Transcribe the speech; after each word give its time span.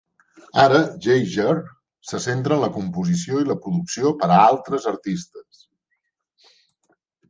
Ara 0.61 0.79
Geiger 1.07 1.53
se 2.13 2.21
centra 2.25 2.57
en 2.57 2.65
la 2.65 2.71
composició 2.79 3.45
i 3.45 3.49
la 3.53 3.61
producció 3.69 4.17
per 4.25 4.33
a 4.33 4.43
altres 4.51 4.93
artistes. 4.97 5.67